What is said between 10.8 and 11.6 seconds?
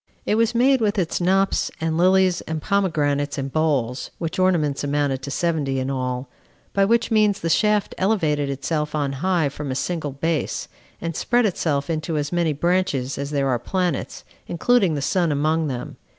and spread